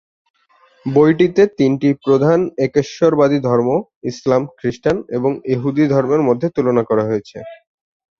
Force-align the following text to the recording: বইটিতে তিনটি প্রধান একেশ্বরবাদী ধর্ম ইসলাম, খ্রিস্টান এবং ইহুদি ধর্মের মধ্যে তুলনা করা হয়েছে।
বইটিতে 0.85 1.43
তিনটি 1.57 1.89
প্রধান 2.05 2.39
একেশ্বরবাদী 2.65 3.39
ধর্ম 3.47 3.69
ইসলাম, 4.11 4.41
খ্রিস্টান 4.57 4.97
এবং 5.17 5.31
ইহুদি 5.53 5.83
ধর্মের 5.93 6.21
মধ্যে 6.27 6.47
তুলনা 6.55 6.83
করা 6.89 7.03
হয়েছে। 7.09 7.37